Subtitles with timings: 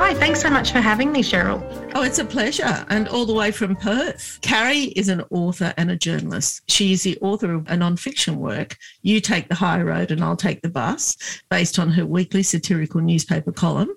[0.00, 1.60] Hi, thanks so much for having me, Cheryl.
[1.96, 2.86] Oh, it's a pleasure.
[2.88, 4.38] And all the way from Perth.
[4.42, 6.62] Carrie is an author and a journalist.
[6.70, 10.36] She is the author of a non-fiction work, You Take the High Road and I'll
[10.36, 11.16] Take the Bus,
[11.50, 13.90] based on her weekly satirical newspaper column.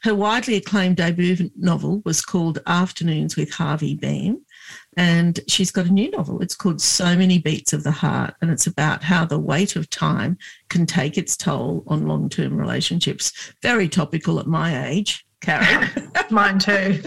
[0.00, 4.40] Her widely acclaimed debut novel was called Afternoons with Harvey Beam.
[4.96, 6.40] And she's got a new novel.
[6.40, 8.36] It's called So Many Beats of the Heart.
[8.40, 10.38] And it's about how the weight of time
[10.70, 13.52] can take its toll on long term relationships.
[13.60, 15.26] Very topical at my age.
[15.42, 15.88] Carrie.
[16.30, 17.02] Mine too.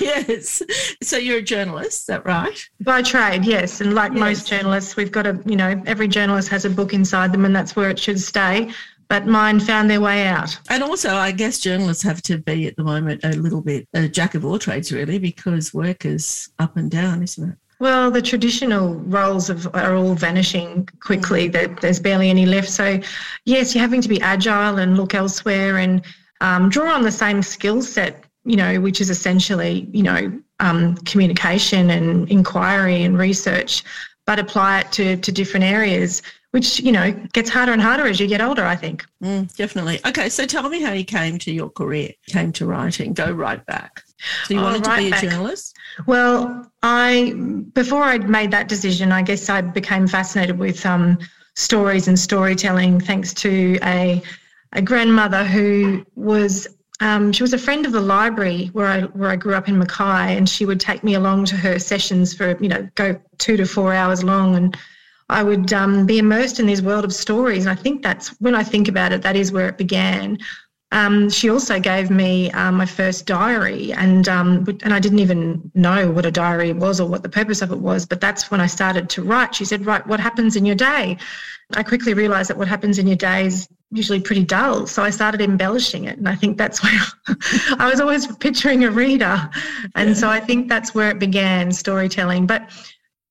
[0.00, 0.62] yes.
[1.02, 2.68] So you're a journalist, is that right?
[2.80, 3.80] By trade, yes.
[3.80, 4.20] And like yes.
[4.20, 7.54] most journalists, we've got a, you know, every journalist has a book inside them and
[7.54, 8.72] that's where it should stay.
[9.08, 10.56] But mine found their way out.
[10.68, 14.06] And also, I guess journalists have to be at the moment a little bit a
[14.06, 17.56] jack of all trades, really, because work is up and down, isn't it?
[17.80, 21.50] Well, the traditional roles of, are all vanishing quickly.
[21.50, 21.80] Mm.
[21.80, 22.68] There's barely any left.
[22.68, 23.00] So,
[23.46, 26.02] yes, you're having to be agile and look elsewhere and
[26.40, 30.96] um, draw on the same skill set, you know, which is essentially, you know, um,
[30.98, 33.82] communication and inquiry and research,
[34.26, 38.18] but apply it to, to different areas, which, you know, gets harder and harder as
[38.18, 39.04] you get older, I think.
[39.22, 40.00] Mm, definitely.
[40.06, 43.64] Okay, so tell me how you came to your career, came to writing, go right
[43.66, 44.02] back.
[44.44, 45.76] So you oh, wanted right to be a journalist?
[46.06, 47.34] Well, I
[47.72, 51.18] before I'd made that decision, I guess I became fascinated with um,
[51.56, 54.22] stories and storytelling thanks to a
[54.72, 56.68] a grandmother who was
[57.00, 59.78] um, she was a friend of the library where I where I grew up in
[59.78, 63.56] Mackay, and she would take me along to her sessions for you know go two
[63.56, 64.76] to four hours long, and
[65.30, 67.64] I would um, be immersed in this world of stories.
[67.64, 70.38] And I think that's when I think about it, that is where it began.
[70.92, 75.70] Um, she also gave me um, my first diary, and um, and I didn't even
[75.74, 78.04] know what a diary was or what the purpose of it was.
[78.04, 79.54] But that's when I started to write.
[79.54, 81.16] She said, "Write what happens in your day."
[81.74, 84.86] I quickly realised that what happens in your day is usually pretty dull.
[84.86, 86.18] So I started embellishing it.
[86.18, 87.00] And I think that's where
[87.78, 89.50] I was always picturing a reader.
[89.94, 90.14] And yeah.
[90.14, 92.46] so I think that's where it began storytelling.
[92.46, 92.70] But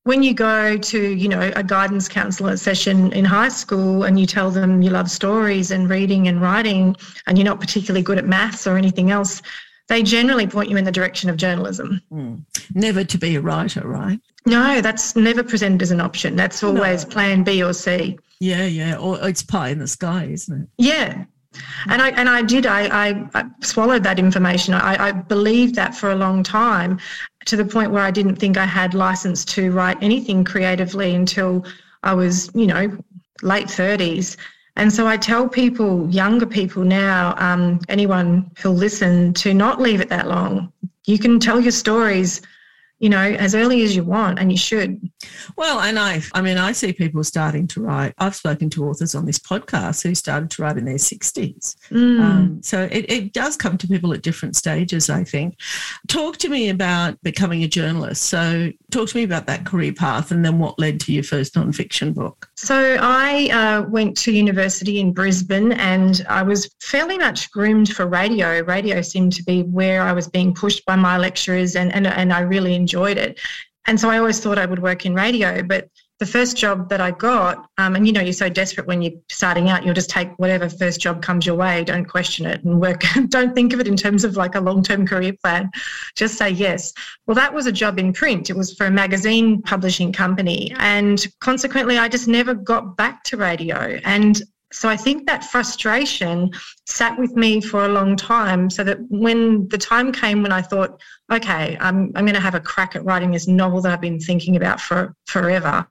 [0.03, 4.25] when you go to, you know, a guidance counselor session in high school and you
[4.25, 6.95] tell them you love stories and reading and writing
[7.27, 9.41] and you're not particularly good at maths or anything else,
[9.87, 12.01] they generally point you in the direction of journalism.
[12.11, 12.43] Mm.
[12.75, 14.19] Never to be a writer, right?
[14.45, 16.35] No, that's never presented as an option.
[16.35, 17.11] That's always no.
[17.11, 18.17] plan B or C.
[18.39, 18.97] Yeah, yeah.
[18.97, 20.67] Or it's pie in the sky, isn't it?
[20.77, 21.25] Yeah.
[21.87, 22.65] And I and I did.
[22.65, 24.73] I, I, I swallowed that information.
[24.75, 26.99] I, I believed that for a long time,
[27.45, 31.65] to the point where I didn't think I had license to write anything creatively until
[32.03, 32.95] I was, you know,
[33.41, 34.37] late thirties.
[34.75, 39.99] And so I tell people, younger people now, um, anyone who'll listen, to not leave
[39.99, 40.71] it that long.
[41.05, 42.41] You can tell your stories
[42.99, 45.09] you know, as early as you want, and you should.
[45.55, 48.13] Well, and I, I mean, I see people starting to write.
[48.17, 51.75] I've spoken to authors on this podcast who started to write in their 60s.
[51.89, 52.19] Mm.
[52.19, 55.57] Um, so it, it does come to people at different stages, I think.
[56.07, 58.23] Talk to me about becoming a journalist.
[58.23, 61.55] So, talk to me about that career path and then what led to your first
[61.55, 62.49] nonfiction book.
[62.55, 68.07] So, I uh, went to university in Brisbane and I was fairly much groomed for
[68.07, 68.61] radio.
[68.63, 72.33] Radio seemed to be where I was being pushed by my lecturers, and, and, and
[72.33, 73.39] I really enjoyed enjoyed it.
[73.85, 75.63] And so I always thought I would work in radio.
[75.63, 75.89] But
[76.19, 79.13] the first job that I got, um, and you know, you're so desperate when you're
[79.29, 81.83] starting out, you'll just take whatever first job comes your way.
[81.85, 83.03] Don't question it and work.
[83.29, 85.71] don't think of it in terms of like a long term career plan.
[86.15, 86.93] Just say yes.
[87.25, 88.49] Well, that was a job in print.
[88.49, 90.73] It was for a magazine publishing company.
[90.77, 93.99] And consequently, I just never got back to radio.
[94.03, 96.51] And so I think that frustration
[96.85, 100.61] sat with me for a long time so that when the time came when I
[100.61, 101.01] thought,
[101.31, 104.19] okay, I'm, I'm going to have a crack at writing this novel that I've been
[104.19, 105.87] thinking about for forever.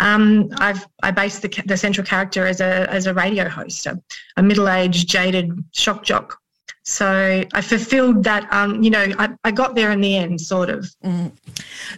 [0.00, 4.00] Um, I've I based the, the central character as a as a radio host, a,
[4.36, 6.38] a middle aged, jaded shock jock
[6.84, 8.52] So I fulfilled that.
[8.52, 10.88] Um, you know, I, I got there in the end, sort of.
[11.04, 11.32] Mm.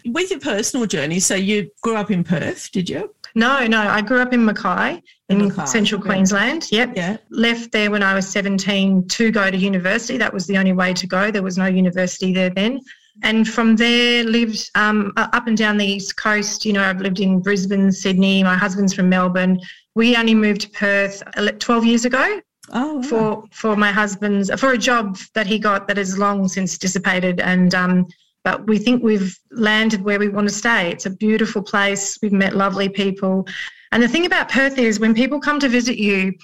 [0.07, 3.15] With your personal journey, so you grew up in Perth, did you?
[3.35, 3.81] No, no.
[3.81, 6.07] I grew up in Mackay in Mackay, central yeah.
[6.07, 6.69] Queensland.
[6.71, 6.93] Yep.
[6.97, 7.17] Yeah.
[7.31, 10.17] Left there when I was 17 to go to university.
[10.19, 11.31] That was the only way to go.
[11.31, 12.81] There was no university there then.
[13.23, 16.65] And from there, lived um, up and down the east coast.
[16.65, 18.43] You know, I've lived in Brisbane, Sydney.
[18.43, 19.61] My husband's from Melbourne.
[19.95, 21.23] We only moved to Perth
[21.59, 22.41] 12 years ago.
[22.73, 26.79] Oh, for for my husband's for a job that he got that has long since
[26.79, 28.07] dissipated, and um,
[28.45, 30.91] but we think we've landed where we want to stay.
[30.91, 32.19] It's a beautiful place.
[32.23, 33.49] We've met lovely people,
[33.93, 36.35] and the thing about Perth is when people come to visit you,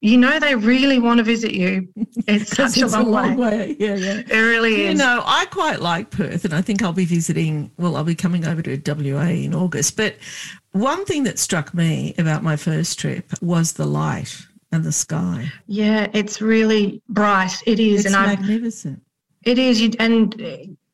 [0.00, 1.88] you know they really want to visit you.
[2.26, 3.50] It's such it's a long, a long way.
[3.50, 3.76] way.
[3.78, 4.22] Yeah, yeah.
[4.28, 4.92] It really is.
[4.92, 8.14] You know, I quite like Perth and I think I'll be visiting, well, I'll be
[8.14, 9.96] coming over to WA in August.
[9.96, 10.16] But
[10.72, 14.36] one thing that struck me about my first trip was the light
[14.72, 15.50] and the sky.
[15.66, 17.62] Yeah, it's really bright.
[17.64, 18.04] It is.
[18.04, 19.00] It's and magnificent.
[19.46, 19.96] I've, it is.
[19.98, 20.38] And,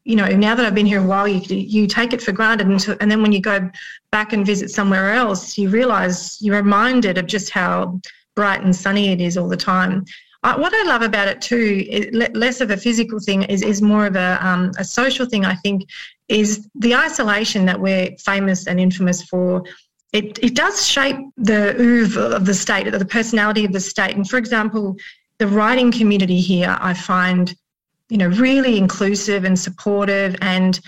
[0.05, 2.69] you know, now that I've been here a while, you, you take it for granted.
[2.69, 3.71] And, and then when you go
[4.11, 8.01] back and visit somewhere else, you realize you're reminded of just how
[8.37, 10.05] bright and sunny it is all the time.
[10.43, 14.07] I, what I love about it too, less of a physical thing, is, is more
[14.07, 15.89] of a, um, a social thing, I think,
[16.29, 19.65] is the isolation that we're famous and infamous for.
[20.13, 24.17] It, it does shape the oeuvre of the state, the personality of the state.
[24.17, 24.97] And for example,
[25.39, 27.55] the writing community here, I find,
[28.09, 30.81] you know, really inclusive and supportive and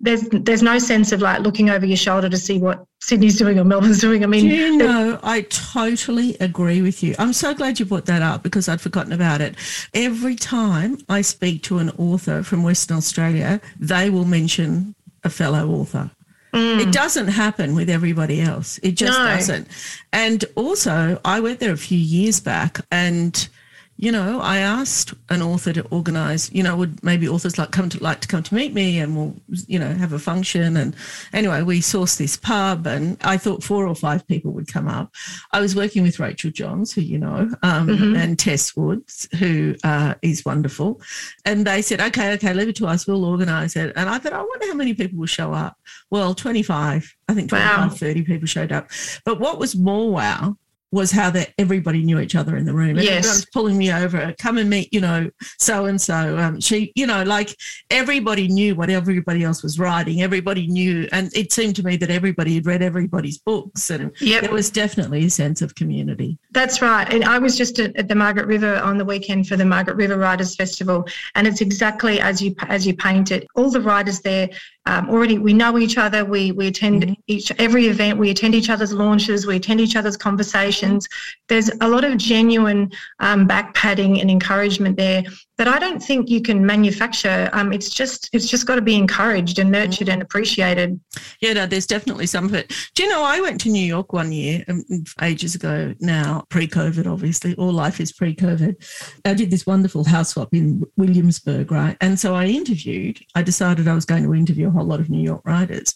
[0.00, 3.58] there's there's no sense of like looking over your shoulder to see what Sydney's doing
[3.58, 4.22] or Melbourne's doing.
[4.22, 7.14] I mean, Do you know, I totally agree with you.
[7.18, 9.54] I'm so glad you brought that up because I'd forgotten about it.
[9.94, 15.70] Every time I speak to an author from Western Australia, they will mention a fellow
[15.70, 16.10] author.
[16.52, 16.80] Mm.
[16.80, 18.78] It doesn't happen with everybody else.
[18.82, 19.26] It just no.
[19.26, 19.68] doesn't.
[20.12, 23.48] And also, I went there a few years back and
[23.96, 27.88] you know, I asked an author to organise, you know, would maybe authors like come
[27.90, 29.36] to like to come to meet me and we'll,
[29.68, 30.76] you know, have a function.
[30.76, 30.96] And
[31.32, 35.14] anyway, we sourced this pub and I thought four or five people would come up.
[35.52, 38.16] I was working with Rachel Johns, who you know, um, mm-hmm.
[38.16, 41.00] and Tess Woods, who uh, is wonderful.
[41.44, 43.06] And they said, okay, okay, leave it to us.
[43.06, 43.92] We'll organise it.
[43.94, 45.76] And I thought, I wonder how many people will show up.
[46.10, 47.88] Well, 25, I think 25, wow.
[47.88, 48.90] 30 people showed up.
[49.24, 50.56] But what was more wow
[50.94, 52.90] was how that everybody knew each other in the room.
[52.90, 53.18] And yes.
[53.18, 56.56] everyone's pulling me over, come and meet, you know, so and so.
[56.60, 57.56] she, you know, like
[57.90, 60.22] everybody knew what everybody else was writing.
[60.22, 64.42] Everybody knew, and it seemed to me that everybody had read everybody's books, and yep.
[64.42, 66.38] there was definitely a sense of community.
[66.52, 67.12] That's right.
[67.12, 69.96] And I was just at, at the Margaret River on the weekend for the Margaret
[69.96, 73.48] River Writers Festival, and it's exactly as you as you paint it.
[73.56, 74.48] All the writers there
[74.86, 76.24] um, already we know each other.
[76.24, 77.12] We we attend mm-hmm.
[77.26, 78.18] each every event.
[78.18, 79.46] We attend each other's launches.
[79.46, 81.08] We attend each other's conversations.
[81.48, 82.90] There's a lot of genuine
[83.20, 85.24] um, back padding and encouragement there
[85.56, 87.48] that I don't think you can manufacture.
[87.52, 91.00] Um, it's just it's just got to be encouraged and nurtured and appreciated.
[91.40, 92.72] Yeah, no, there's definitely some of it.
[92.94, 94.84] Do you know I went to New York one year, um,
[95.22, 97.54] ages ago now, pre-COVID, obviously.
[97.54, 99.20] All life is pre-COVID.
[99.24, 101.96] I did this wonderful house swap in Williamsburg, right?
[102.00, 103.20] And so I interviewed.
[103.34, 105.94] I decided I was going to interview whole lot of New York writers,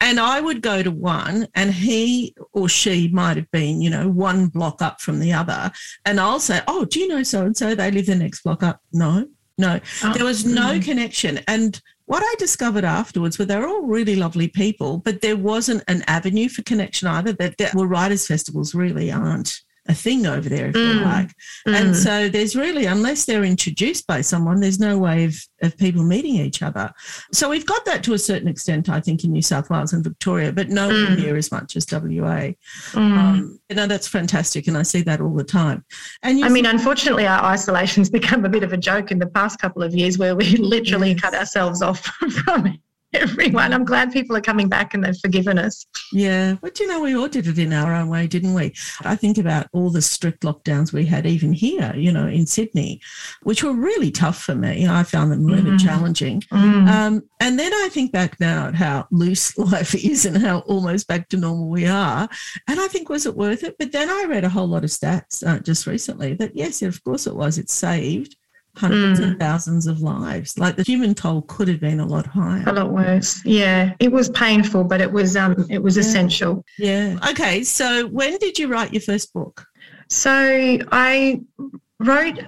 [0.00, 4.08] and I would go to one, and he or she might have been, you know,
[4.08, 5.70] one block up from the other,
[6.04, 7.74] and I'll say, "Oh, do you know so and so?
[7.74, 9.26] They live the next block up." No,
[9.58, 9.80] no.
[10.02, 10.12] Oh.
[10.14, 10.84] There was no mm.
[10.84, 11.40] connection.
[11.46, 16.02] And what I discovered afterwards were they're all really lovely people, but there wasn't an
[16.08, 17.32] avenue for connection either.
[17.34, 20.94] That, that well, writers' festivals really aren't a thing over there, if mm.
[20.94, 21.28] you like.
[21.66, 21.74] Mm.
[21.74, 26.02] And so there's really, unless they're introduced by someone, there's no way of, of people
[26.02, 26.92] meeting each other.
[27.32, 30.04] So we've got that to a certain extent, I think, in New South Wales and
[30.04, 31.18] Victoria, but nowhere mm.
[31.18, 32.52] near as much as WA.
[32.92, 32.96] Mm.
[32.96, 34.68] Um, you know, that's fantastic.
[34.68, 35.84] And I see that all the time.
[36.22, 39.60] And I mean, unfortunately, our isolation's become a bit of a joke in the past
[39.60, 41.20] couple of years where we literally yes.
[41.20, 42.00] cut ourselves off
[42.44, 42.80] from it
[43.14, 43.72] everyone.
[43.72, 45.84] I'm glad people are coming back and they've forgiven us.
[46.12, 46.56] Yeah.
[46.60, 48.72] But you know, we all did it in our own way, didn't we?
[49.00, 53.00] I think about all the strict lockdowns we had even here, you know, in Sydney,
[53.42, 54.86] which were really tough for me.
[54.86, 55.84] I found them really mm.
[55.84, 56.42] challenging.
[56.52, 56.88] Mm.
[56.88, 61.08] Um, and then I think back now at how loose life is and how almost
[61.08, 62.28] back to normal we are.
[62.68, 63.76] And I think, was it worth it?
[63.78, 67.02] But then I read a whole lot of stats uh, just recently that, yes, of
[67.02, 67.58] course it was.
[67.58, 68.36] It saved
[68.76, 69.24] hundreds mm.
[69.24, 70.58] and thousands of lives.
[70.58, 72.62] Like the human toll could have been a lot higher.
[72.66, 73.44] A lot worse.
[73.44, 73.94] Yeah.
[73.98, 76.02] It was painful, but it was um it was yeah.
[76.02, 76.64] essential.
[76.78, 77.18] Yeah.
[77.30, 77.64] Okay.
[77.64, 79.66] So when did you write your first book?
[80.08, 81.40] So I
[81.98, 82.38] wrote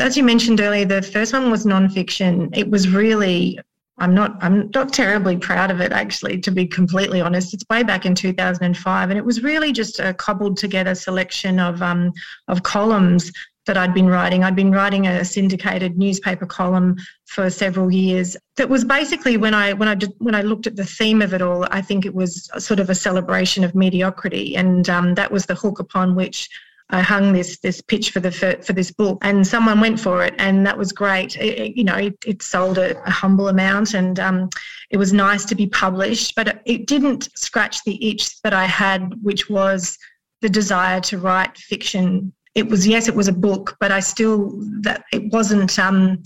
[0.00, 2.56] as you mentioned earlier, the first one was nonfiction.
[2.56, 3.58] It was really
[3.98, 7.54] I'm not I'm not terribly proud of it actually, to be completely honest.
[7.54, 11.82] It's way back in 2005, and it was really just a cobbled together selection of
[11.82, 12.12] um,
[12.46, 13.32] of columns
[13.68, 14.42] that I'd been writing.
[14.42, 16.96] I'd been writing a syndicated newspaper column
[17.26, 18.36] for several years.
[18.56, 21.32] That was basically when I when I did, when I looked at the theme of
[21.32, 21.64] it all.
[21.70, 25.54] I think it was sort of a celebration of mediocrity, and um, that was the
[25.54, 26.48] hook upon which
[26.90, 30.24] I hung this this pitch for the for, for, this book, and someone went for
[30.24, 31.36] it, and that was great.
[31.36, 34.48] It, you know, it, it sold a, a, humble amount, and um,
[34.90, 39.22] it was nice to be published, but it didn't scratch the itch that I had,
[39.22, 39.98] which was
[40.40, 42.32] the desire to write fiction.
[42.54, 45.78] It was yes, it was a book, but I still that it wasn't.
[45.78, 46.22] Um,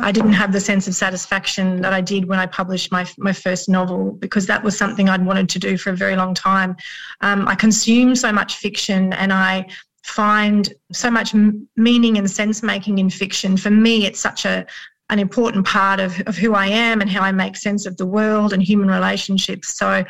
[0.00, 3.32] I didn't have the sense of satisfaction that I did when I published my my
[3.32, 6.76] first novel because that was something I'd wanted to do for a very long time.
[7.20, 9.66] Um, I consume so much fiction, and I
[10.04, 11.34] find so much
[11.76, 13.56] meaning and sense making in fiction.
[13.56, 14.66] For me, it's such a
[15.10, 18.06] an important part of, of who I am and how I make sense of the
[18.06, 19.76] world and human relationships.
[19.76, 20.04] So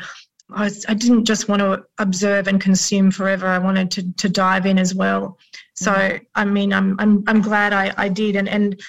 [0.51, 3.47] I, was, I didn't just want to observe and consume forever.
[3.47, 5.37] I wanted to, to dive in as well.
[5.75, 6.23] So, mm-hmm.
[6.35, 8.35] I mean, I'm, I'm, I'm glad I, I did.
[8.35, 8.79] And, and,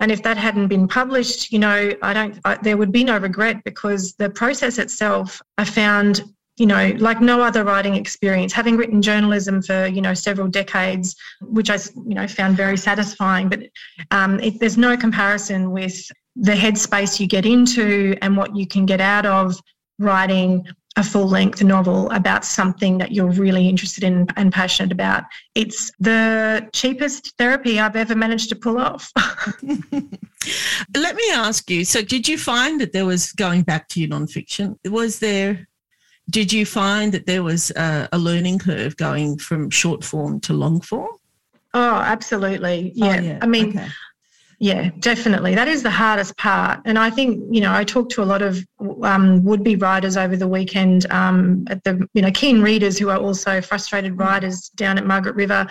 [0.00, 3.18] and if that hadn't been published, you know, I don't, I, there would be no
[3.18, 6.22] regret because the process itself, I found
[6.56, 8.52] you know, like no other writing experience.
[8.52, 13.48] Having written journalism for, you know, several decades, which I, you know, found very satisfying,
[13.48, 13.64] but
[14.10, 18.86] um, it, there's no comparison with the headspace you get into and what you can
[18.86, 19.54] get out of
[19.98, 25.24] writing a full length novel about something that you're really interested in and passionate about.
[25.54, 29.12] It's the cheapest therapy I've ever managed to pull off.
[30.94, 34.08] Let me ask you so, did you find that there was going back to your
[34.08, 34.76] nonfiction?
[34.86, 35.66] Was there
[36.28, 40.52] did you find that there was a, a learning curve going from short form to
[40.52, 41.12] long form?
[41.72, 42.92] Oh, absolutely.
[42.94, 43.06] Yeah.
[43.06, 43.38] Oh, yeah.
[43.42, 43.88] I mean, okay.
[44.58, 45.54] Yeah, definitely.
[45.54, 46.80] That is the hardest part.
[46.86, 48.66] And I think, you know, I talked to a lot of
[49.02, 53.10] um, would be writers over the weekend um, at the, you know, keen readers who
[53.10, 55.66] are also frustrated writers down at Margaret River.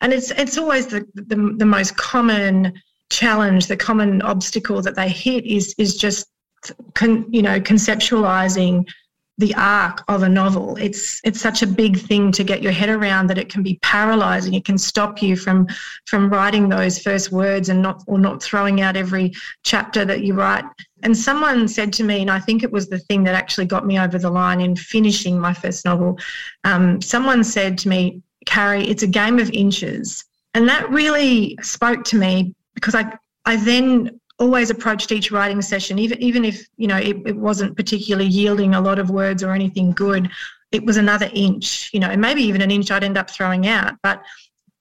[0.00, 2.72] And it's, it's always the, the, the most common
[3.10, 6.26] challenge, the common obstacle that they hit is, is just,
[6.94, 8.86] con, you know, conceptualizing
[9.40, 10.76] the arc of a novel.
[10.76, 13.78] It's it's such a big thing to get your head around that it can be
[13.80, 14.52] paralyzing.
[14.52, 15.66] It can stop you from
[16.06, 19.32] from writing those first words and not or not throwing out every
[19.64, 20.64] chapter that you write.
[21.02, 23.86] And someone said to me, and I think it was the thing that actually got
[23.86, 26.18] me over the line in finishing my first novel.
[26.64, 32.04] Um, someone said to me, "Carrie, it's a game of inches," and that really spoke
[32.04, 33.10] to me because I
[33.46, 37.76] I then always approached each writing session, even even if you know it, it wasn't
[37.76, 40.30] particularly yielding a lot of words or anything good,
[40.72, 43.66] it was another inch, you know, and maybe even an inch I'd end up throwing
[43.66, 43.94] out.
[44.02, 44.22] But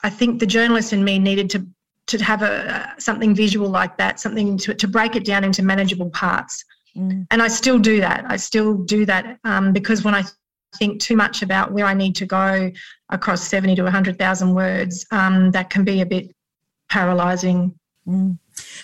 [0.01, 1.67] I think the journalist in me needed to
[2.07, 6.09] to have a something visual like that, something to to break it down into manageable
[6.09, 6.63] parts.
[6.95, 7.27] Mm.
[7.29, 8.25] And I still do that.
[8.27, 10.23] I still do that um, because when I
[10.77, 12.71] think too much about where I need to go
[13.09, 16.33] across 70 to 100,000 words, um, that can be a bit
[16.89, 17.73] paralyzing.
[18.07, 18.37] Mm.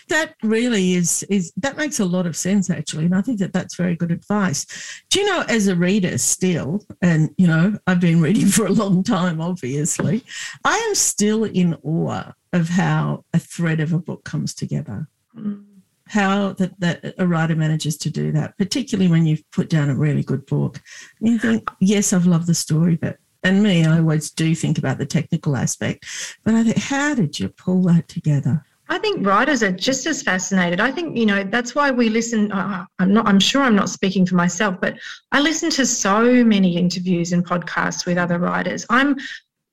[0.10, 3.54] That really is is that makes a lot of sense actually, and I think that
[3.54, 4.66] that's very good advice.
[5.10, 8.72] Do you know, as a reader still, and you know, I've been reading for a
[8.72, 10.24] long time, obviously,
[10.64, 15.08] I am still in awe of how a thread of a book comes together.
[15.34, 15.62] Hmm.
[16.08, 19.96] How that, that a writer manages to do that, particularly when you've put down a
[19.96, 20.80] really good book.
[21.20, 24.98] You think, yes, I've loved the story, but and me, I always do think about
[24.98, 26.06] the technical aspect,
[26.44, 28.66] but I think, how did you pull that together?
[28.88, 30.80] I think writers are just as fascinated.
[30.80, 32.52] I think you know that's why we listen.
[32.52, 33.28] Uh, I'm not.
[33.28, 34.98] I'm sure I'm not speaking for myself, but
[35.32, 38.86] I listen to so many interviews and podcasts with other writers.
[38.90, 39.18] I'm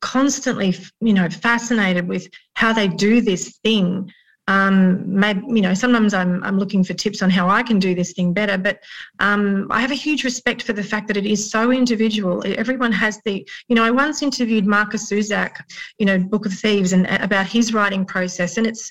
[0.00, 4.10] constantly, you know, fascinated with how they do this thing.
[4.48, 7.94] Um, maybe you know, sometimes I'm I'm looking for tips on how I can do
[7.94, 8.56] this thing better.
[8.56, 8.80] But
[9.20, 12.42] um, I have a huge respect for the fact that it is so individual.
[12.46, 15.56] Everyone has the, you know, I once interviewed Markus Zusak,
[15.98, 18.90] you know, Book of Thieves, and about his writing process, and it's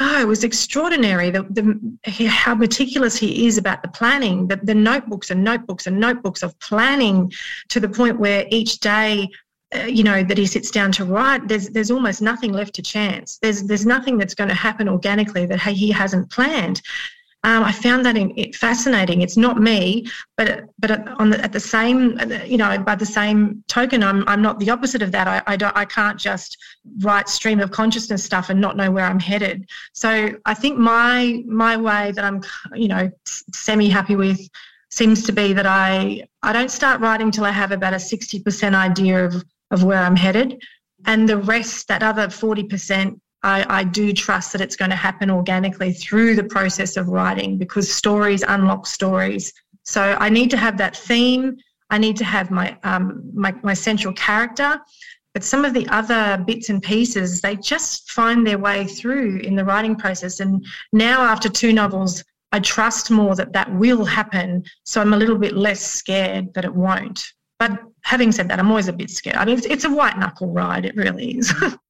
[0.00, 1.30] oh, it was extraordinary.
[1.30, 6.00] The, the, how meticulous he is about the planning, the, the notebooks and notebooks and
[6.00, 7.30] notebooks of planning
[7.68, 9.28] to the point where each day
[9.72, 12.82] uh, you know that he sits down to write there's there's almost nothing left to
[12.82, 13.38] chance.
[13.40, 16.82] There's there's nothing that's going to happen organically that he hasn't planned
[17.42, 19.22] um, I found that in, fascinating.
[19.22, 20.06] It's not me,
[20.36, 24.42] but but on the, at the same, you know, by the same token, I'm I'm
[24.42, 25.26] not the opposite of that.
[25.26, 26.58] I I, don't, I can't just
[26.98, 29.66] write stream of consciousness stuff and not know where I'm headed.
[29.94, 32.42] So I think my my way that I'm,
[32.74, 34.40] you know, semi happy with
[34.90, 38.38] seems to be that I I don't start writing till I have about a sixty
[38.38, 40.62] percent idea of of where I'm headed,
[41.06, 44.96] and the rest, that other forty percent, I, I, do trust that it's going to
[44.96, 49.52] happen organically through the process of writing because stories unlock stories.
[49.82, 51.56] So I need to have that theme.
[51.88, 54.80] I need to have my um, my, my central character,
[55.34, 59.56] But some of the other bits and pieces, they just find their way through in
[59.56, 60.40] the writing process.
[60.40, 64.64] And now, after two novels, I trust more that that will happen.
[64.84, 67.32] So I'm a little bit less scared that it won't.
[67.58, 69.36] But having said that, I'm always a bit scared.
[69.36, 70.84] I mean, it's, it's a white knuckle ride.
[70.84, 71.54] It really is.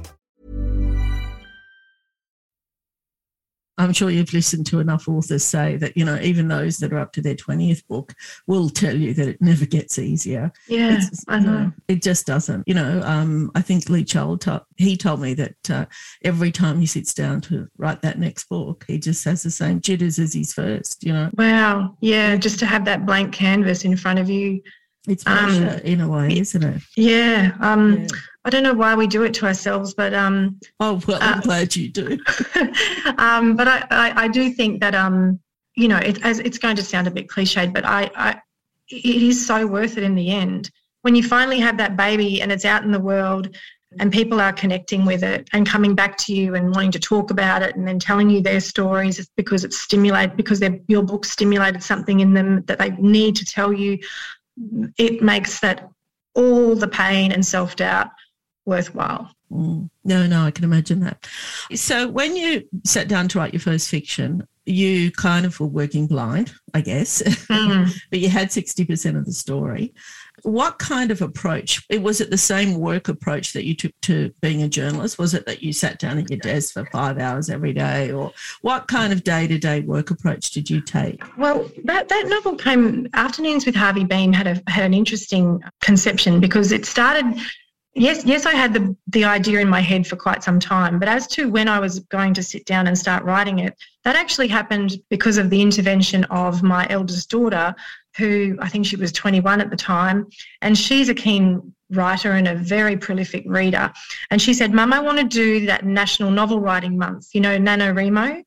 [3.81, 6.99] I'm sure you've listened to enough authors say that, you know, even those that are
[6.99, 8.13] up to their 20th book
[8.45, 10.51] will tell you that it never gets easier.
[10.67, 11.63] Yeah, it's, I know.
[11.63, 11.71] know.
[11.87, 12.67] It just doesn't.
[12.67, 14.45] You know, um, I think Lee Child,
[14.77, 15.85] he told me that uh,
[16.23, 19.81] every time he sits down to write that next book, he just has the same
[19.81, 21.31] jitters as his first, you know.
[21.37, 21.97] Wow.
[22.01, 24.61] Yeah, just to have that blank canvas in front of you.
[25.07, 26.83] It's pressure um, in a way, isn't it?
[26.95, 27.53] Yeah.
[27.59, 28.07] Um, yeah.
[28.43, 31.41] I don't know why we do it to ourselves, but um, oh well, I'm uh,
[31.41, 32.17] glad you do.
[33.17, 35.39] um, but I, I, I, do think that um,
[35.75, 38.41] you know, it, as it's going to sound a bit cliched, but I, I,
[38.89, 40.71] it is so worth it in the end
[41.01, 43.55] when you finally have that baby and it's out in the world
[43.99, 47.29] and people are connecting with it and coming back to you and wanting to talk
[47.29, 51.25] about it and then telling you their stories it's because it's stimulated because your book
[51.25, 53.97] stimulated something in them that they need to tell you
[54.97, 55.89] it makes that
[56.35, 58.07] all the pain and self-doubt
[58.65, 59.31] worthwhile.
[59.51, 59.89] Mm.
[60.03, 61.27] No, no, I can imagine that.
[61.75, 66.07] So when you sat down to write your first fiction, you kind of were working
[66.07, 67.91] blind, I guess, mm.
[68.09, 69.93] but you had 60% of the story.
[70.43, 71.83] What kind of approach?
[71.99, 75.19] Was it the same work approach that you took to being a journalist?
[75.19, 78.11] Was it that you sat down at your desk for five hours every day?
[78.11, 81.21] Or what kind of day to day work approach did you take?
[81.37, 86.39] Well, that, that novel came, Afternoons with Harvey Beam had, a, had an interesting conception
[86.39, 87.25] because it started
[87.93, 90.97] Yes, yes, I had the the idea in my head for quite some time.
[90.97, 93.75] But as to when I was going to sit down and start writing it,
[94.05, 97.75] that actually happened because of the intervention of my eldest daughter,
[98.15, 100.27] who I think she was 21 at the time,
[100.61, 103.91] and she's a keen writer and a very prolific reader.
[104.29, 107.27] And she said, "Mum, I want to do that National Novel Writing Month.
[107.33, 108.45] You know, NaNoWriMo."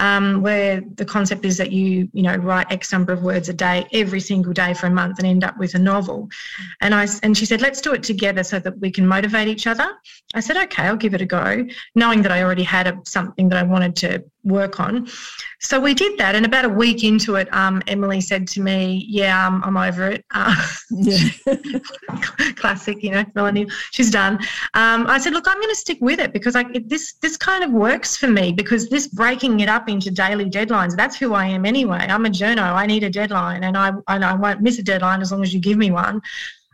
[0.00, 3.54] Um, where the concept is that you, you know, write X number of words a
[3.54, 6.28] day every single day for a month and end up with a novel.
[6.80, 9.66] And I and she said, let's do it together so that we can motivate each
[9.66, 9.88] other.
[10.34, 13.48] I said, okay, I'll give it a go, knowing that I already had a, something
[13.48, 15.08] that I wanted to work on.
[15.60, 19.04] So we did that, and about a week into it, um, Emily said to me,
[19.08, 20.54] "Yeah, um, I'm over it." Uh,
[20.90, 21.28] yeah.
[22.56, 23.66] classic, you know, Melanie.
[23.90, 24.34] She's done.
[24.74, 27.64] Um, I said, "Look, I'm going to stick with it because I, this this kind
[27.64, 30.96] of works for me because this breaking it up into daily deadlines.
[30.96, 32.06] That's who I am anyway.
[32.08, 32.72] I'm a journo.
[32.72, 35.52] I need a deadline, and I and I won't miss a deadline as long as
[35.52, 36.22] you give me one."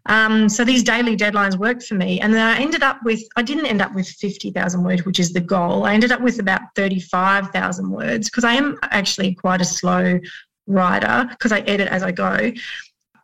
[0.07, 2.21] Um, so these daily deadlines worked for me.
[2.21, 5.33] And then I ended up with, I didn't end up with 50,000 words, which is
[5.33, 5.85] the goal.
[5.85, 10.19] I ended up with about 35,000 words because I am actually quite a slow
[10.67, 12.53] writer because I edit as I go.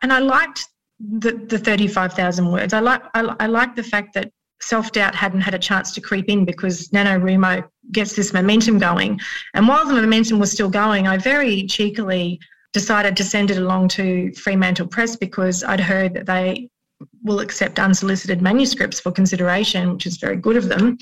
[0.02, 0.66] And I liked
[1.00, 2.72] the, the 35,000 words.
[2.72, 6.00] I like, I, I like the fact that self doubt hadn't had a chance to
[6.00, 9.20] creep in because NaNoWriMo gets this momentum going.
[9.54, 12.40] And while the momentum was still going, I very cheekily
[12.72, 16.68] decided to send it along to Fremantle Press because I'd heard that they
[17.22, 20.98] will accept unsolicited manuscripts for consideration, which is very good of them.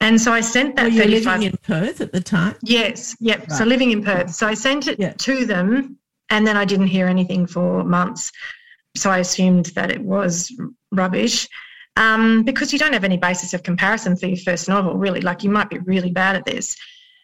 [0.00, 0.84] And so I sent that.
[0.84, 2.56] Were you 35, living in Perth at the time?
[2.62, 3.40] Yes, yep.
[3.40, 3.52] Right.
[3.52, 4.34] So living in Perth.
[4.34, 5.12] So I sent it yeah.
[5.12, 5.98] to them,
[6.30, 8.30] and then I didn't hear anything for months.
[8.96, 10.52] So I assumed that it was
[10.92, 11.48] rubbish.
[11.96, 15.20] Um, because you don't have any basis of comparison for your first novel, really.
[15.20, 16.76] Like you might be really bad at this.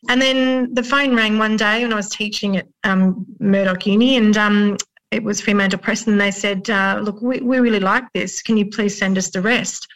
[0.09, 4.17] And then the phone rang one day when I was teaching at um, Murdoch Uni,
[4.17, 4.77] and um,
[5.11, 8.41] it was Fremantle Press, and they said, uh, "Look, we, we really like this.
[8.43, 9.87] Can you please send us the rest?"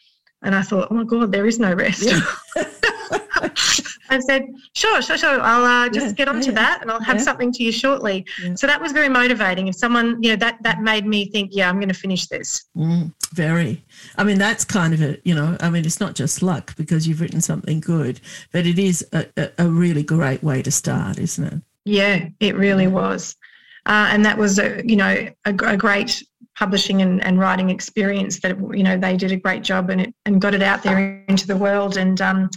[0.45, 2.03] And I thought, oh my God, there is no rest.
[2.03, 2.21] Yeah.
[4.11, 5.41] I said, sure, sure, sure.
[5.41, 7.73] I'll uh, just yeah, get on yeah, to that and I'll have something to you
[7.73, 8.25] shortly.
[8.55, 9.69] So that was very motivating.
[9.69, 12.65] If someone, you know, that that made me think, yeah, I'm going to finish this.
[12.77, 13.85] Mm, very.
[14.17, 17.09] I mean, that's kind of a, you know, I mean, it's not just luck because
[17.09, 18.21] you've written something good,
[18.53, 21.61] but it is a, a, a really great way to start, isn't it?
[21.85, 23.37] Yeah, it really was.
[23.87, 26.23] Uh, and that was, a, you know, a, a great
[26.57, 30.15] publishing and, and, writing experience that you know they did a great job and it
[30.25, 31.97] and got it out there into the world.
[31.97, 32.51] And um,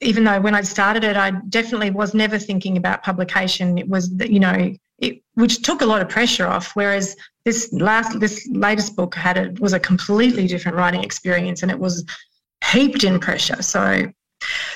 [0.00, 3.78] even though when I started it I definitely was never thinking about publication.
[3.78, 8.18] It was you know it, which took a lot of pressure off whereas this last
[8.20, 12.04] this latest book had it was a completely different writing experience and it was
[12.72, 13.62] heaped in pressure.
[13.62, 14.12] So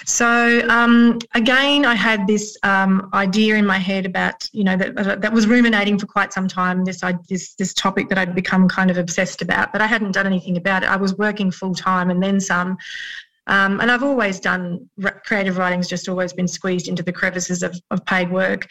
[0.04, 5.20] so um, again, I had this um, idea in my head about you know that
[5.22, 6.84] that was ruminating for quite some time.
[6.84, 10.26] This this this topic that I'd become kind of obsessed about, but I hadn't done
[10.26, 10.88] anything about it.
[10.88, 12.76] I was working full time and then some.
[13.48, 14.88] Um, and I've always done
[15.24, 18.68] creative writing's just always been squeezed into the crevices of, of paid work.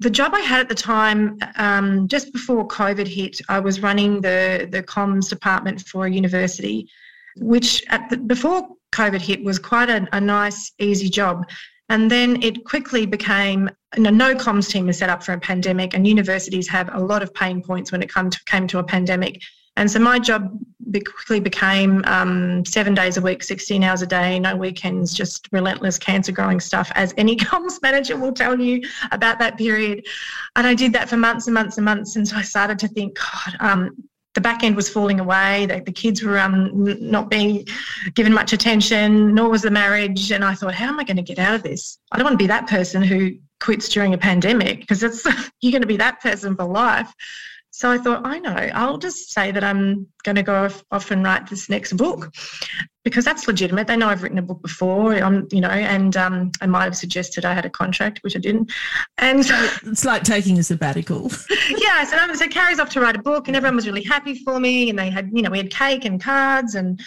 [0.00, 4.20] The job I had at the time, um, just before COVID hit, I was running
[4.20, 6.88] the the comms department for a university,
[7.36, 11.48] which the, before COVID hit was quite a, a nice, easy job.
[11.88, 15.40] And then it quickly became you know, no comms team is set up for a
[15.40, 18.78] pandemic, and universities have a lot of pain points when it come to, came to
[18.78, 19.42] a pandemic.
[19.76, 20.56] And so my job
[20.92, 25.98] quickly became um, seven days a week, 16 hours a day, no weekends, just relentless
[25.98, 30.06] cancer growing stuff, as any comms manager will tell you about that period.
[30.56, 32.16] And I did that for months and months and months.
[32.16, 33.96] And so I started to think, God, um,
[34.34, 35.66] the back end was falling away.
[35.66, 37.66] The, the kids were um, not being
[38.14, 40.30] given much attention, nor was the marriage.
[40.30, 41.98] And I thought, how am I going to get out of this?
[42.12, 45.02] I don't want to be that person who quits during a pandemic because
[45.60, 47.12] you're going to be that person for life.
[47.72, 51.10] So I thought, I know, I'll just say that I'm going to go off, off
[51.10, 52.32] and write this next book
[53.04, 53.86] because that's legitimate.
[53.86, 56.96] They know I've written a book before, I'm, you know, and um, I might have
[56.96, 58.72] suggested I had a contract, which I didn't.
[59.18, 59.54] And so
[59.84, 61.30] it's like taking a sabbatical.
[61.78, 62.04] yeah.
[62.04, 64.90] So, so Carrie's off to write a book, and everyone was really happy for me.
[64.90, 67.00] And they had, you know, we had cake and cards and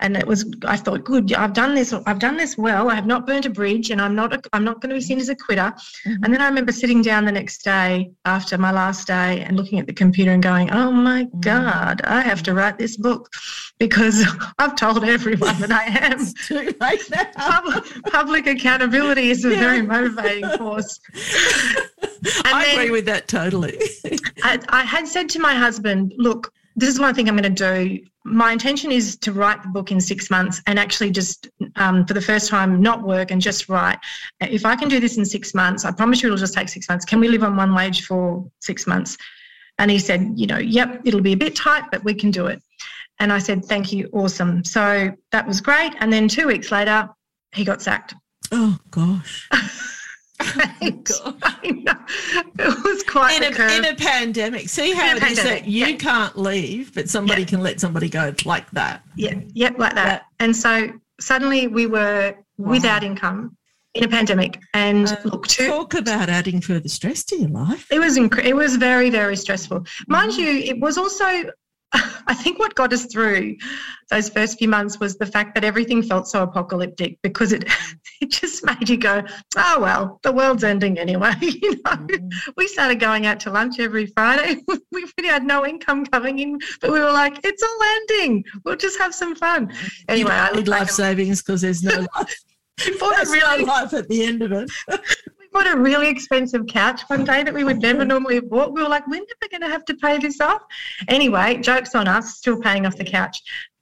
[0.00, 3.06] and it was i thought good i've done this i've done this well i have
[3.06, 5.28] not burnt a bridge and i'm not a, i'm not going to be seen as
[5.28, 5.72] a quitter
[6.06, 6.24] mm-hmm.
[6.24, 9.78] and then i remember sitting down the next day after my last day and looking
[9.78, 11.40] at the computer and going oh my mm-hmm.
[11.40, 13.30] god i have to write this book
[13.78, 14.26] because
[14.58, 17.24] i've told everyone that i am too late now.
[17.50, 19.60] Public, public accountability is a yeah.
[19.60, 21.00] very motivating force
[22.44, 23.80] I then, agree with that totally.
[24.42, 27.76] I, I had said to my husband, look, this is one thing I'm going to
[27.76, 28.04] do.
[28.24, 32.14] My intention is to write the book in six months and actually just, um, for
[32.14, 33.98] the first time, not work and just write.
[34.40, 36.88] If I can do this in six months, I promise you it'll just take six
[36.88, 37.04] months.
[37.04, 39.16] Can we live on one wage for six months?
[39.78, 42.46] And he said, you know, yep, it'll be a bit tight, but we can do
[42.46, 42.62] it.
[43.18, 44.64] And I said, thank you, awesome.
[44.64, 45.94] So that was great.
[46.00, 47.08] And then two weeks later,
[47.52, 48.14] he got sacked.
[48.52, 49.48] Oh, gosh.
[50.82, 51.10] it
[52.84, 54.68] was quite in a, in a, pandemic.
[54.68, 55.96] See how it is that you yeah.
[55.96, 57.48] can't leave, but somebody yeah.
[57.48, 59.02] can let somebody go like that.
[59.16, 60.22] Yeah, yep, like that.
[60.22, 60.44] Yeah.
[60.44, 62.70] And so suddenly we were wow.
[62.70, 63.56] without income
[63.94, 64.58] in a pandemic.
[64.72, 67.86] And uh, look, to, talk about adding further stress to your life.
[67.90, 69.84] It was inc- it was very very stressful.
[70.08, 70.40] Mind mm-hmm.
[70.40, 71.50] you, it was also
[72.26, 73.56] I think what got us through
[74.10, 77.64] those first few months was the fact that everything felt so apocalyptic because it
[78.20, 79.22] it just made you go,
[79.56, 81.32] oh well, the world's ending anyway.
[81.40, 82.32] you know, mm.
[82.56, 84.60] we started going out to lunch every Friday.
[84.68, 88.44] we really had no income coming in, but we were like, it's all ending.
[88.64, 89.72] We'll just have some fun.
[90.08, 92.40] Anyway, I need life savings because there's no life.
[92.78, 94.70] There's really, no life at the end of it
[95.52, 98.72] bought a really expensive couch one day that we would never normally have bought.
[98.72, 100.62] We were like, when are we going to have to pay this off?
[101.08, 103.40] Anyway, joke's on us, still paying off the couch.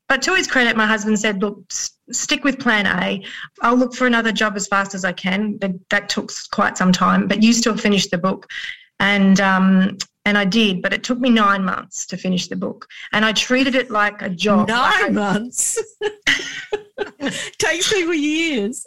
[0.09, 3.23] But to his credit, my husband said, look, stick with plan A.
[3.61, 5.59] I'll look for another job as fast as I can.
[5.59, 8.47] That, that took quite some time, but you still finished the book.
[9.01, 12.87] And, um, and I did, but it took me nine months to finish the book.
[13.13, 14.69] And I treated it like a job.
[14.69, 15.79] Nine like months?
[17.59, 18.87] Takes people years.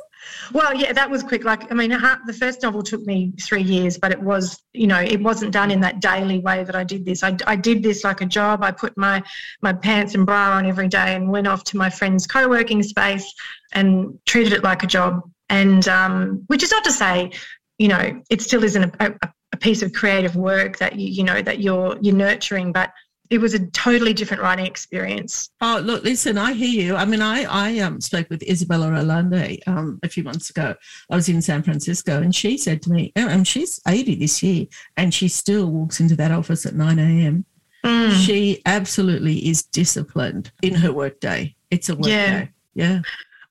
[0.54, 1.44] Well, yeah, that was quick.
[1.44, 5.00] Like, I mean, the first novel took me three years, but it was, you know,
[5.00, 7.24] it wasn't done in that daily way that I did this.
[7.24, 8.64] I, I did this like a job.
[8.64, 9.24] I put my
[9.62, 13.34] my pants and bra on every day and went off to my friend's co-working space
[13.72, 15.22] and treated it like a job.
[15.50, 17.32] And um, which is not to say,
[17.78, 21.24] you know, it still isn't a, a, a piece of creative work that you, you
[21.24, 22.92] know, that you're you're nurturing, but
[23.32, 25.50] it was a totally different writing experience.
[25.62, 26.96] Oh, look, listen, I hear you.
[26.98, 30.76] I mean, I I um, spoke with Isabella Allende um, a few months ago.
[31.10, 34.68] I was in San Francisco, and she said to me, and she's 80 this year,
[34.98, 37.46] and she still walks into that office at 9 a.m.
[37.86, 38.12] Mm.
[38.12, 41.56] She absolutely is disciplined in her workday.
[41.72, 42.12] It's a workday.
[42.12, 42.48] yeah.
[42.74, 43.02] Yeah.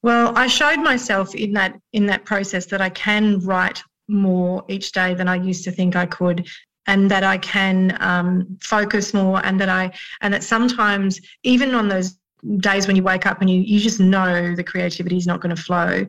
[0.03, 4.93] Well, I showed myself in that in that process that I can write more each
[4.93, 6.49] day than I used to think I could,
[6.87, 11.89] and that I can um, focus more, and that I and that sometimes even on
[11.89, 12.17] those
[12.59, 15.55] days when you wake up and you you just know the creativity is not going
[15.55, 16.07] to flow,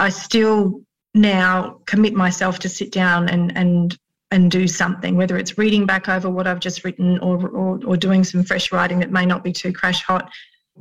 [0.00, 0.82] I still
[1.14, 3.98] now commit myself to sit down and and
[4.30, 7.96] and do something, whether it's reading back over what I've just written or, or, or
[7.96, 10.28] doing some fresh writing that may not be too crash hot.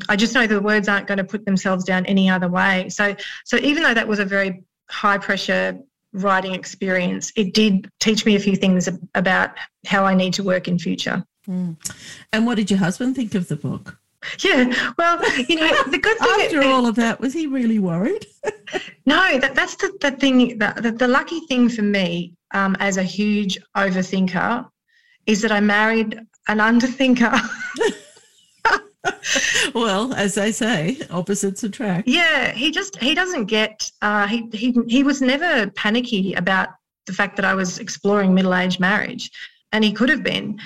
[0.10, 2.90] I just know the words aren't going to put themselves down any other way.
[2.90, 5.78] So, so even though that was a very high pressure
[6.14, 9.52] writing experience, it did teach me a few things about
[9.86, 11.24] how I need to work in future.
[11.48, 11.76] Mm.
[12.32, 13.98] And what did your husband think of the book?
[14.40, 18.26] Yeah, well, you know, the good thing after all of that, was he really worried?
[19.06, 20.58] no, that, that's the, the thing.
[20.58, 24.70] The, the, the lucky thing for me, um, as a huge overthinker,
[25.26, 27.38] is that I married an underthinker.
[29.76, 32.08] well, as they say, opposites attract.
[32.08, 33.90] Yeah, he just he doesn't get.
[34.02, 36.70] Uh, he he he was never panicky about
[37.06, 39.32] the fact that I was exploring middle aged marriage,
[39.72, 40.60] and he could have been.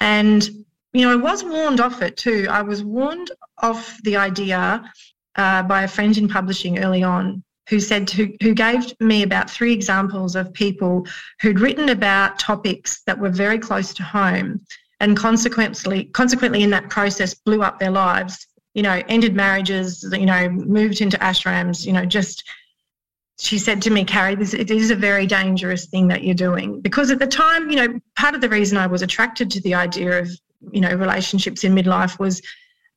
[0.00, 0.48] And
[0.92, 2.46] you know, I was warned off it too.
[2.50, 4.90] I was warned off the idea
[5.36, 9.50] uh, by a friend in publishing early on who said to, who gave me about
[9.50, 11.06] three examples of people
[11.42, 14.60] who'd written about topics that were very close to home
[15.00, 20.26] and consequently consequently in that process blew up their lives you know ended marriages you
[20.26, 22.44] know moved into ashrams you know just
[23.38, 26.80] she said to me carrie this it is a very dangerous thing that you're doing
[26.80, 29.74] because at the time you know part of the reason i was attracted to the
[29.74, 30.28] idea of
[30.72, 32.42] you know relationships in midlife was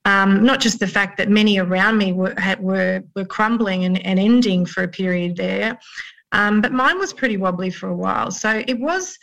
[0.05, 4.19] um, not just the fact that many around me were were, were crumbling and, and
[4.19, 5.77] ending for a period there,
[6.31, 8.31] um, but mine was pretty wobbly for a while.
[8.31, 9.17] So it was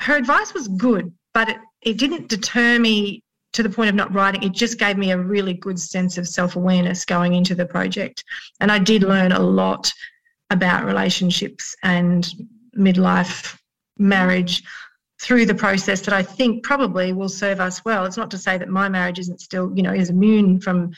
[0.00, 3.22] her advice was good, but it, it didn't deter me
[3.52, 4.42] to the point of not writing.
[4.42, 8.24] It just gave me a really good sense of self awareness going into the project,
[8.60, 9.90] and I did learn a lot
[10.50, 12.28] about relationships and
[12.76, 13.58] midlife
[13.98, 14.62] marriage
[15.22, 18.04] through the process that I think probably will serve us well.
[18.04, 20.92] It's not to say that my marriage isn't still, you know, is immune from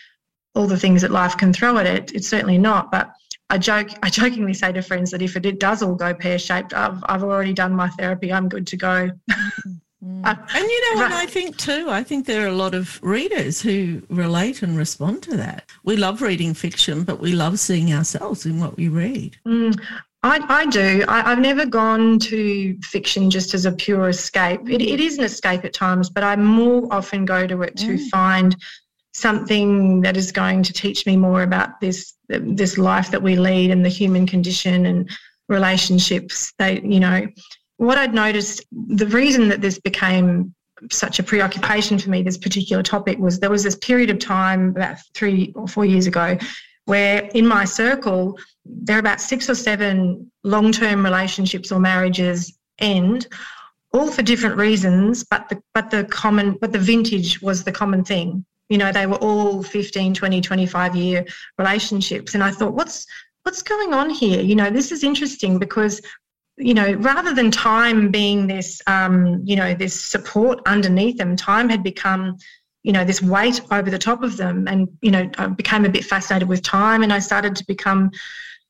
[0.55, 2.13] all the things that life can throw at it.
[2.15, 2.91] It's certainly not.
[2.91, 3.13] But
[3.49, 6.75] I joke, I jokingly say to friends that if it does all go pear shaped,
[6.75, 8.33] I've, I've already done my therapy.
[8.33, 9.11] I'm good to go.
[9.31, 9.73] Mm-hmm.
[10.05, 10.25] Mm.
[10.25, 11.87] Uh, and you know what I think too?
[11.89, 15.69] I think there are a lot of readers who relate and respond to that.
[15.83, 19.37] We love reading fiction, but we love seeing ourselves in what we read.
[19.45, 19.81] Mm,
[20.23, 21.05] I, I do.
[21.09, 24.69] I, have never gone to fiction just as a pure escape.
[24.69, 27.97] It, it is an escape at times, but I more often go to it to
[27.97, 28.09] mm.
[28.09, 28.57] find
[29.13, 33.71] something that is going to teach me more about this this life that we lead
[33.71, 35.11] and the human condition and
[35.49, 36.53] relationships.
[36.59, 37.27] They, you know,
[37.79, 40.55] what I'd noticed, the reason that this became
[40.91, 44.71] such a preoccupation for me, this particular topic, was there was this period of time
[44.71, 46.37] about three or four years ago
[46.85, 52.59] where in my circle, there are about six or seven long term relationships or marriages
[52.79, 53.27] end,
[53.93, 58.05] all for different reasons, but the, but the common, but the vintage was the common
[58.05, 58.45] thing.
[58.71, 61.27] You know, they were all 15, 20, 25 year
[61.59, 62.35] relationships.
[62.35, 63.07] And I thought, what's,
[63.43, 64.41] what's going on here?
[64.41, 66.01] You know, this is interesting because
[66.59, 71.69] you know, rather than time being this, um, you know, this support underneath them, time
[71.69, 72.37] had become
[72.85, 75.89] you know this weight over the top of them and you know i became a
[75.89, 78.09] bit fascinated with time and i started to become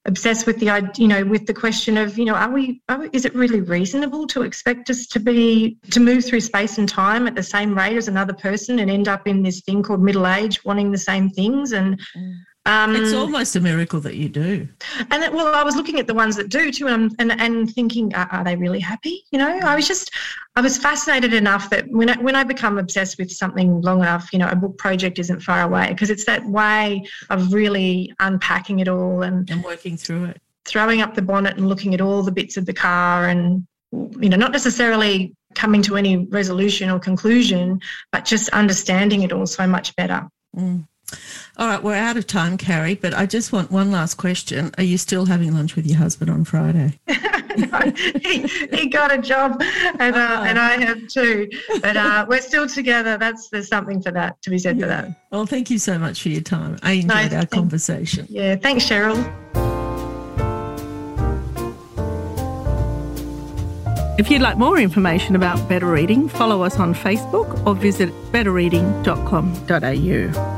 [0.07, 3.25] obsessed with the you know with the question of you know are we, are is
[3.25, 7.35] it really reasonable to expect us to be to move through space and time at
[7.35, 10.65] the same rate as another person and end up in this thing called middle age
[10.65, 12.39] wanting the same things and mm.
[12.69, 14.69] Um, it's almost a miracle that you do.
[15.11, 17.73] And it, well, I was looking at the ones that do too, and and, and
[17.73, 19.25] thinking, are, are, they really happy?
[19.31, 20.11] You know, I was just,
[20.55, 24.29] I was fascinated enough that when I, when I become obsessed with something long enough,
[24.35, 28.81] you know, a book project isn't far away because it's that way of really unpacking
[28.81, 32.23] it all and and working through it, throwing up the bonnet and looking at all
[32.23, 36.99] the bits of the car and you know, not necessarily coming to any resolution or
[36.99, 37.81] conclusion,
[38.13, 40.29] but just understanding it all so much better.
[40.55, 40.85] Mm.
[41.57, 44.71] All right, we're out of time, Carrie, but I just want one last question.
[44.79, 46.99] Are you still having lunch with your husband on Friday?
[47.57, 47.93] no,
[48.23, 49.61] he, he got a job
[49.99, 50.45] and, uh, oh.
[50.45, 51.49] and I have too.
[51.81, 53.19] But uh, we're still together.
[53.19, 54.83] That's There's something for that, to be said yeah.
[54.83, 55.21] for that.
[55.31, 56.79] Well, thank you so much for your time.
[56.83, 58.27] I enjoyed no, our conversation.
[58.29, 59.17] Yeah, thanks, Cheryl.
[64.19, 70.58] If you'd like more information about better reading, follow us on Facebook or visit betterreading.com.au.